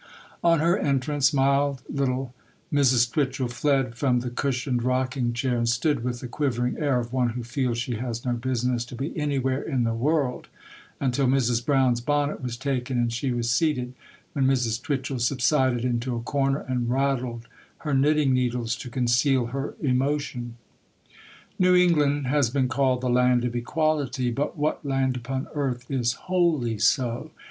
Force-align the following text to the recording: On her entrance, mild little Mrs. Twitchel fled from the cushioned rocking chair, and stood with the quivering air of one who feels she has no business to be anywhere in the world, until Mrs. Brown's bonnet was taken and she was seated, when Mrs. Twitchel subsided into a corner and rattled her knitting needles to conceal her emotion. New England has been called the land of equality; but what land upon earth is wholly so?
On 0.43 0.61
her 0.61 0.79
entrance, 0.79 1.31
mild 1.31 1.83
little 1.87 2.33
Mrs. 2.73 3.07
Twitchel 3.11 3.47
fled 3.49 3.93
from 3.95 4.21
the 4.21 4.31
cushioned 4.31 4.81
rocking 4.81 5.31
chair, 5.31 5.55
and 5.57 5.69
stood 5.69 6.03
with 6.03 6.21
the 6.21 6.27
quivering 6.27 6.75
air 6.79 6.99
of 6.99 7.13
one 7.13 7.29
who 7.29 7.43
feels 7.43 7.77
she 7.77 7.97
has 7.97 8.25
no 8.25 8.33
business 8.33 8.83
to 8.85 8.95
be 8.95 9.15
anywhere 9.15 9.61
in 9.61 9.83
the 9.83 9.93
world, 9.93 10.47
until 10.99 11.27
Mrs. 11.27 11.63
Brown's 11.63 12.01
bonnet 12.01 12.41
was 12.41 12.57
taken 12.57 12.97
and 12.97 13.13
she 13.13 13.31
was 13.31 13.51
seated, 13.51 13.93
when 14.33 14.47
Mrs. 14.47 14.81
Twitchel 14.81 15.19
subsided 15.19 15.85
into 15.85 16.15
a 16.15 16.21
corner 16.23 16.61
and 16.67 16.89
rattled 16.89 17.47
her 17.85 17.93
knitting 17.93 18.33
needles 18.33 18.75
to 18.77 18.89
conceal 18.89 19.45
her 19.53 19.75
emotion. 19.83 20.55
New 21.59 21.75
England 21.75 22.25
has 22.25 22.49
been 22.49 22.67
called 22.69 23.01
the 23.01 23.07
land 23.07 23.45
of 23.45 23.55
equality; 23.55 24.31
but 24.31 24.57
what 24.57 24.83
land 24.83 25.15
upon 25.17 25.47
earth 25.53 25.91
is 25.91 26.13
wholly 26.25 26.79
so? 26.79 27.29